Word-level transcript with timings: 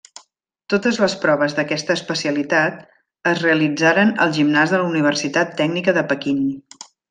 Totes 0.73 0.95
les 1.01 1.15
proves 1.25 1.53
d'aquesta 1.59 1.97
especialitat 1.99 2.81
es 3.33 3.43
realitzaren 3.45 4.15
al 4.27 4.35
Gimnàs 4.41 4.75
de 4.77 4.81
la 4.85 4.89
Universitat 4.95 5.57
Tècnica 5.63 5.97
de 6.01 6.07
Pequín. 6.15 6.43